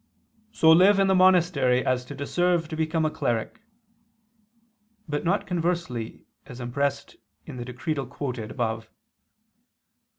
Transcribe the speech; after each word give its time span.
"So 0.51 0.71
live 0.71 0.97
in 0.97 1.05
the 1.05 1.13
monastery 1.13 1.85
as 1.85 2.03
to 2.05 2.15
deserve 2.15 2.67
to 2.69 2.75
become 2.75 3.05
a 3.05 3.11
cleric"; 3.11 3.61
but 5.07 5.23
not 5.23 5.45
conversely, 5.45 6.25
as 6.47 6.59
expressed 6.59 7.17
in 7.45 7.57
the 7.57 7.65
Decretal 7.65 8.07
quoted 8.07 8.49
(XIX, 8.57 8.85
qu. 8.87 8.91